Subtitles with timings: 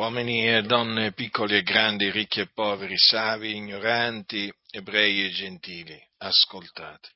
[0.00, 7.10] uomini e donne, piccoli e grandi, ricchi e poveri, savi, ignoranti, ebrei e gentili, ascoltate.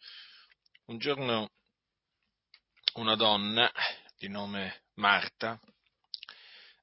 [0.89, 1.51] Un giorno
[2.97, 3.73] una donna
[4.19, 5.59] di nome Marta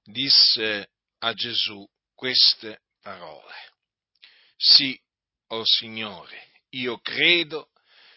[0.04, 3.54] disse a Gesù queste parole.
[4.58, 5.00] Sì,
[5.50, 7.70] o oh Signore, io credo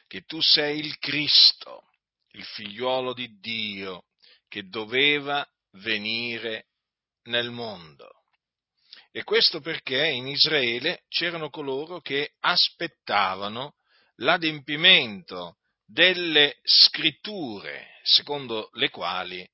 [0.07, 1.91] che tu sei il Cristo,
[2.31, 4.07] il figliuolo di Dio,
[4.49, 6.69] che doveva venire
[7.25, 8.23] nel mondo.
[9.11, 13.75] E questo perché in Israele c'erano coloro che aspettavano
[14.17, 19.49] l'adempimento delle scritture, secondo le quali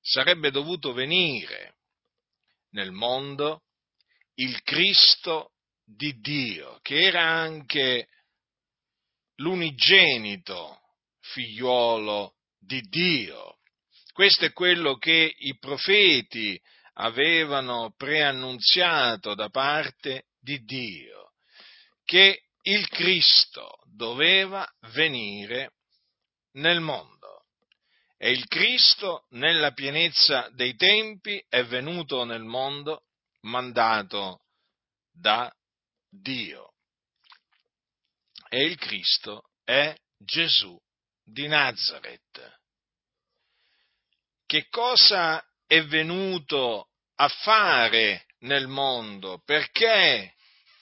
[0.00, 1.76] sarebbe dovuto venire
[2.70, 3.62] nel mondo
[4.34, 5.52] il Cristo
[5.84, 8.08] di Dio, che era anche
[9.36, 10.80] l'unigenito
[11.20, 13.58] figliuolo di Dio.
[14.12, 16.60] Questo è quello che i profeti
[16.94, 21.32] avevano preannunziato da parte di Dio,
[22.04, 25.72] che il Cristo doveva venire
[26.52, 27.12] nel mondo.
[28.16, 33.04] E il Cristo, nella pienezza dei tempi, è venuto nel mondo
[33.40, 34.44] mandato
[35.10, 35.52] da
[36.08, 36.72] Dio.
[38.48, 40.80] E il Cristo è Gesù
[41.22, 42.60] di Nazareth.
[44.46, 50.34] Che cosa è venuto a fare nel mondo, perché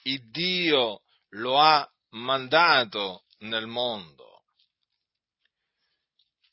[0.03, 4.43] il Dio lo ha mandato nel mondo.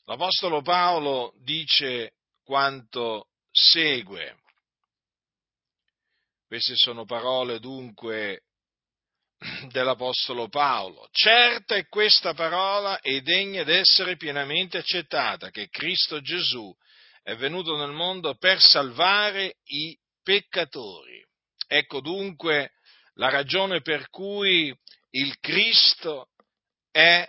[0.05, 4.39] L'Apostolo Paolo dice quanto segue.
[6.47, 8.43] Queste sono parole dunque
[9.71, 11.07] dell'Apostolo Paolo.
[11.11, 16.75] Certa è questa parola e degna d'essere pienamente accettata, che Cristo Gesù
[17.23, 21.23] è venuto nel mondo per salvare i peccatori.
[21.67, 22.71] Ecco dunque
[23.15, 24.75] la ragione per cui
[25.11, 26.29] il Cristo
[26.91, 27.27] è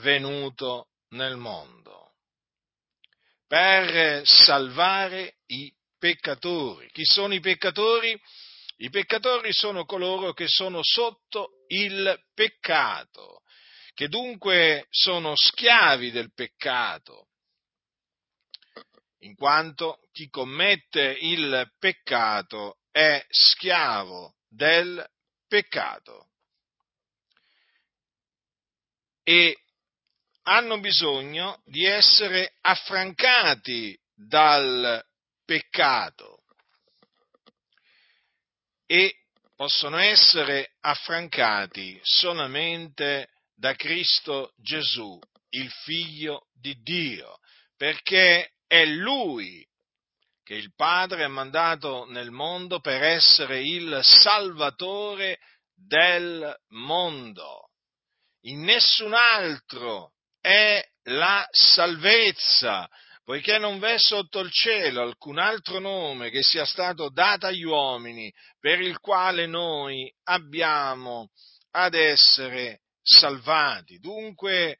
[0.00, 2.12] venuto nel mondo,
[3.46, 6.90] per salvare i peccatori.
[6.92, 8.18] Chi sono i peccatori?
[8.80, 13.42] I peccatori sono coloro che sono sotto il peccato,
[13.92, 17.27] che dunque sono schiavi del peccato,
[19.28, 25.06] in quanto chi commette il peccato è schiavo del
[25.46, 26.30] peccato.
[29.22, 29.58] E
[30.44, 35.04] hanno bisogno di essere affrancati dal
[35.44, 36.40] peccato
[38.86, 39.14] e
[39.54, 47.38] possono essere affrancati solamente da Cristo Gesù, il Figlio di Dio,
[47.76, 49.66] perché è Lui
[50.44, 55.38] che il Padre ha mandato nel mondo per essere il Salvatore
[55.74, 57.70] del mondo.
[58.42, 62.88] In nessun altro è la salvezza,
[63.24, 68.32] poiché non v'è sotto il cielo alcun altro nome che sia stato dato agli uomini
[68.58, 71.28] per il quale noi abbiamo
[71.72, 73.98] ad essere salvati.
[73.98, 74.78] Dunque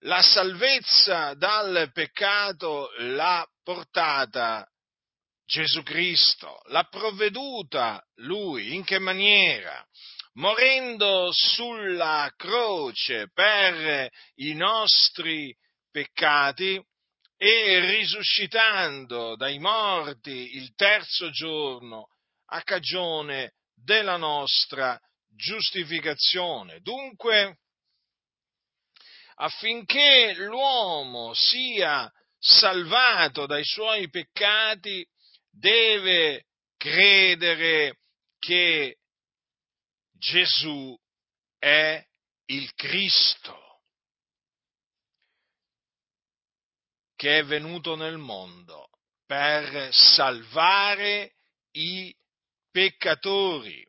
[0.00, 4.66] la salvezza dal peccato l'ha portata
[5.44, 9.84] Gesù Cristo, l'ha provveduta Lui, in che maniera?
[10.34, 15.54] Morendo sulla croce per i nostri
[15.90, 16.82] peccati
[17.38, 22.08] e risuscitando dai morti il terzo giorno
[22.46, 26.80] a cagione della nostra giustificazione.
[26.80, 27.58] Dunque,
[29.36, 35.06] affinché l'uomo sia salvato dai suoi peccati,
[35.50, 37.98] deve credere
[38.38, 38.98] che
[40.12, 40.96] Gesù
[41.58, 42.04] è
[42.46, 43.80] il Cristo,
[47.16, 48.88] che è venuto nel mondo
[49.26, 51.34] per salvare
[51.72, 52.14] i
[52.70, 53.84] peccatori.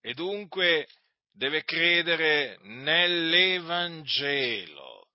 [0.00, 0.86] E dunque
[1.32, 5.08] deve credere nell'Evangelo,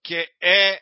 [0.00, 0.80] che è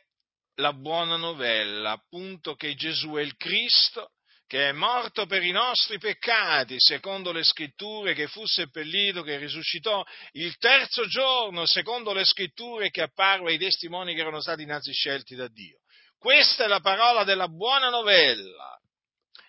[0.57, 4.11] la buona novella, appunto che Gesù è il Cristo,
[4.47, 10.05] che è morto per i nostri peccati, secondo le scritture, che fu seppellito, che risuscitò
[10.33, 15.35] il terzo giorno, secondo le scritture, che apparve ai testimoni che erano stati innanzi scelti
[15.35, 15.79] da Dio.
[16.19, 18.79] Questa è la parola della buona novella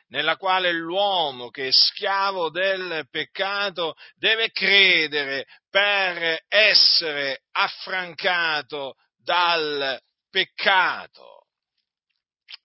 [0.07, 11.47] nella quale l'uomo che è schiavo del peccato deve credere per essere affrancato dal peccato.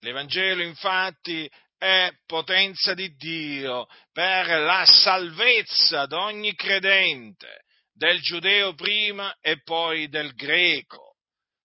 [0.01, 9.37] L'Evangelo infatti è potenza di Dio per la salvezza di ogni credente, del giudeo prima
[9.41, 11.17] e poi del greco,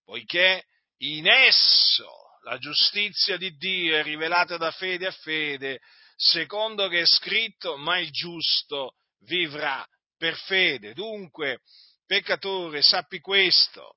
[0.04, 0.64] poiché
[0.98, 5.80] in esso la giustizia di Dio è rivelata da fede a fede,
[6.14, 9.84] secondo che è scritto, ma il giusto vivrà
[10.16, 10.92] per fede.
[10.92, 11.60] Dunque,
[12.06, 13.96] peccatore, sappi questo,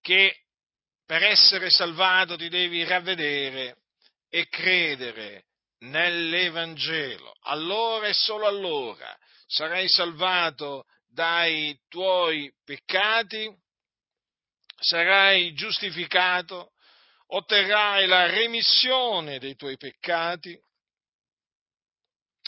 [0.00, 0.44] che
[1.04, 3.76] per essere salvato ti devi ravvedere
[4.28, 5.44] e credere
[5.80, 7.34] nell'Evangelo.
[7.42, 9.16] Allora e solo allora
[9.46, 13.52] sarai salvato dai tuoi peccati,
[14.80, 16.72] sarai giustificato,
[17.26, 20.58] otterrai la remissione dei tuoi peccati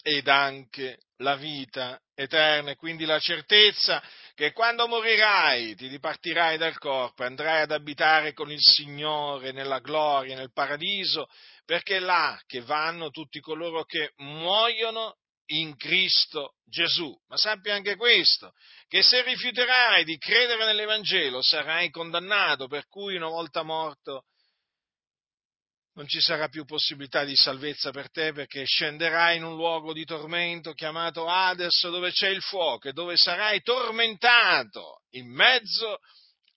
[0.03, 2.73] ed anche la vita eterna.
[2.73, 4.03] E quindi la certezza
[4.35, 10.35] che quando morirai ti dipartirai dal corpo andrai ad abitare con il Signore nella gloria,
[10.35, 11.29] nel paradiso,
[11.65, 17.15] perché è là che vanno tutti coloro che muoiono in Cristo Gesù.
[17.29, 18.53] Ma sappi anche questo,
[18.89, 24.25] che se rifiuterai di credere nell'Evangelo sarai condannato, per cui una volta morto
[25.95, 30.05] non ci sarà più possibilità di salvezza per te perché scenderai in un luogo di
[30.05, 35.99] tormento chiamato Hades dove c'è il fuoco e dove sarai tormentato in mezzo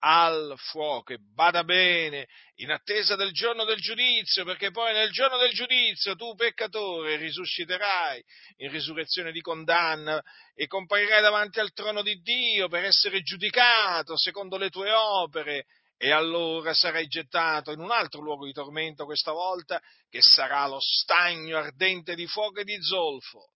[0.08, 5.38] al fuoco e bada bene in attesa del giorno del giudizio perché poi nel giorno
[5.38, 8.24] del giudizio tu peccatore risusciterai
[8.58, 10.22] in risurrezione di condanna
[10.54, 15.66] e comparirai davanti al trono di Dio per essere giudicato secondo le tue opere
[15.98, 20.80] e allora sarai gettato in un altro luogo di tormento questa volta, che sarà lo
[20.80, 23.52] stagno ardente di fuoco e di zolfo,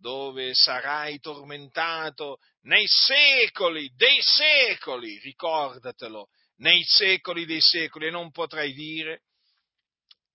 [0.00, 8.72] dove sarai tormentato nei secoli dei secoli, ricordatelo, nei secoli dei secoli, e non potrai
[8.72, 9.22] dire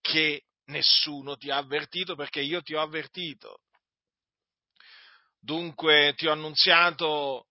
[0.01, 3.61] che nessuno ti ha avvertito perché io ti ho avvertito.
[5.39, 7.47] Dunque ti ho annunziato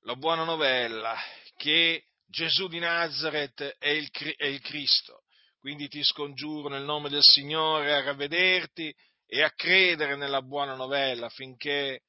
[0.00, 1.16] la buona novella
[1.56, 5.22] che Gesù di Nazareth è il, è il Cristo.
[5.58, 8.94] Quindi ti scongiuro nel nome del Signore a ravvederti
[9.26, 12.02] e a credere nella buona novella affinché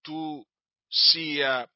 [0.00, 0.42] tu
[0.88, 1.68] sia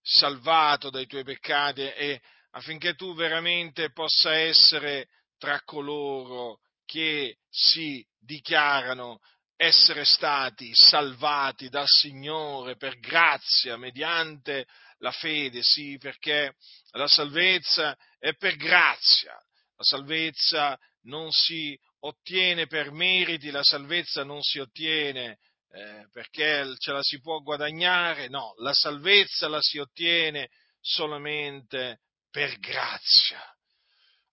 [0.00, 2.20] salvato dai tuoi peccati e
[2.50, 5.08] affinché tu veramente possa essere
[5.38, 9.20] tra coloro che si dichiarano
[9.56, 14.66] essere stati salvati dal Signore per grazia mediante
[14.98, 16.54] la fede, sì, perché
[16.92, 24.42] la salvezza è per grazia, la salvezza non si ottiene per meriti, la salvezza non
[24.42, 25.38] si ottiene
[25.70, 30.48] eh, perché ce la si può guadagnare, no, la salvezza la si ottiene
[30.80, 32.00] solamente
[32.30, 33.42] per grazia.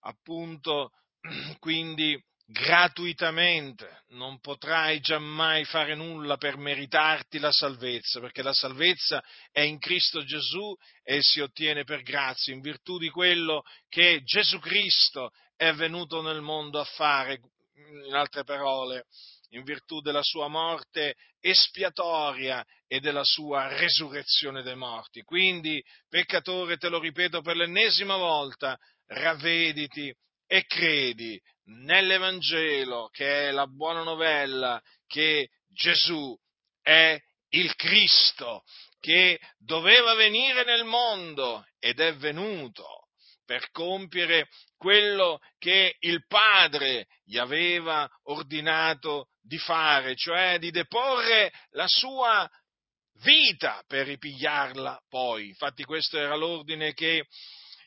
[0.00, 0.90] Appunto,
[1.58, 2.18] quindi
[2.48, 9.78] gratuitamente, non potrai giammai fare nulla per meritarti la salvezza, perché la salvezza è in
[9.78, 15.72] Cristo Gesù e si ottiene per grazia, in virtù di quello che Gesù Cristo è
[15.72, 17.40] venuto nel mondo a fare,
[18.06, 19.04] in altre parole,
[19.50, 25.22] in virtù della sua morte espiatoria e della sua resurrezione dei morti.
[25.22, 30.12] Quindi, peccatore, te lo ripeto per l'ennesima volta, ravvediti
[30.46, 36.36] e credi nell'Evangelo, che è la buona novella, che Gesù
[36.80, 37.18] è
[37.50, 38.62] il Cristo,
[39.00, 43.05] che doveva venire nel mondo ed è venuto
[43.46, 51.86] per compiere quello che il Padre gli aveva ordinato di fare, cioè di deporre la
[51.86, 52.46] sua
[53.22, 55.48] vita per ripigliarla poi.
[55.48, 57.24] Infatti questo era l'ordine che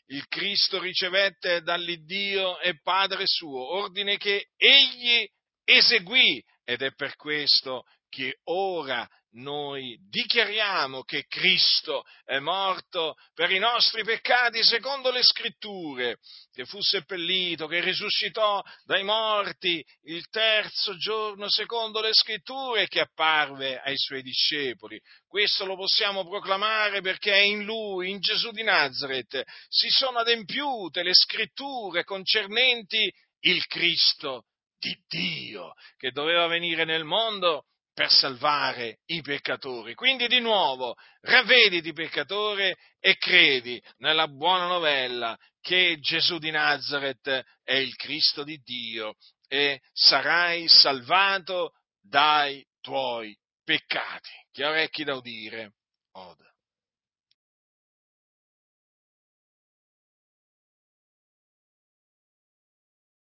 [0.07, 5.27] il Cristo ricevette dall'Iddio e Padre suo, ordine che egli
[5.63, 13.57] eseguì ed è per questo che ora noi dichiariamo che Cristo è morto per i
[13.57, 16.17] nostri peccati secondo le scritture,
[16.51, 22.99] che fu seppellito, che risuscitò dai morti il terzo giorno secondo le scritture e che
[22.99, 24.99] apparve ai suoi discepoli.
[25.27, 31.15] Questo lo possiamo proclamare perché in lui, in Gesù di Nazareth, si sono adempiute le
[31.15, 33.11] scritture concernenti
[33.41, 34.43] il Cristo
[34.79, 39.93] di Dio, che doveva venire nel mondo per salvare i peccatori.
[39.93, 47.75] Quindi di nuovo, ravvediti peccatore e credi nella buona novella che Gesù di Nazareth è
[47.75, 49.15] il Cristo di Dio
[49.47, 54.29] e sarai salvato dai tuoi peccati.
[54.51, 55.73] Chi ha orecchi da udire,
[56.13, 56.48] oda.